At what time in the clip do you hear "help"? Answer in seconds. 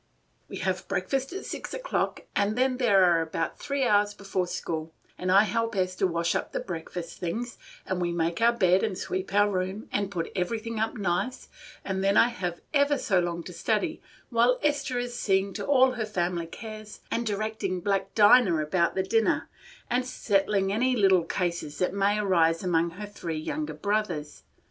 5.43-5.75